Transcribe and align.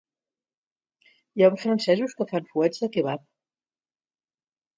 Hi 1.39 1.43
ha 1.45 1.49
uns 1.53 1.65
francesos 1.65 2.15
que 2.21 2.27
fan 2.33 2.49
fuets 2.55 2.83
de 2.85 2.91
kebab 2.97 3.29